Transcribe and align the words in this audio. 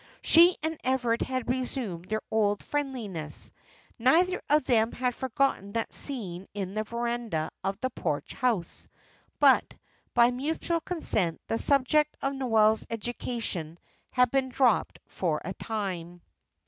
She 0.23 0.57
and 0.63 0.79
Everard 0.83 1.21
had 1.21 1.47
resumed 1.47 2.05
their 2.05 2.23
old 2.31 2.63
friendliness; 2.63 3.51
neither 3.99 4.41
of 4.49 4.65
them 4.65 4.93
had 4.93 5.13
forgotten 5.13 5.73
that 5.73 5.93
scene 5.93 6.47
in 6.55 6.73
the 6.73 6.83
verandah 6.83 7.51
of 7.63 7.79
the 7.81 7.91
Porch 7.91 8.33
House, 8.33 8.87
but, 9.39 9.75
by 10.15 10.31
mutual 10.31 10.79
consent, 10.81 11.39
the 11.45 11.59
subject 11.59 12.17
of 12.19 12.33
Noel's 12.33 12.87
education 12.89 13.77
had 14.09 14.31
been 14.31 14.49
dropped 14.49 14.97
for 15.05 15.39
a 15.45 15.53
time. 15.53 16.23